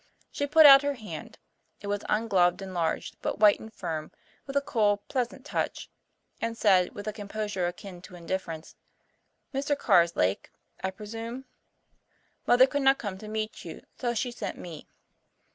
[0.31, 1.37] She put out her hand
[1.79, 4.11] it was ungloved and large, but white and firm,
[4.47, 5.91] with a cool, pleasant touch
[6.41, 8.73] and said, with a composure akin to indifference,
[9.53, 9.77] "Mr.
[9.77, 10.49] Carslake,
[10.83, 11.45] I presume.
[12.47, 14.87] Mother could not come to meet you, so she sent me.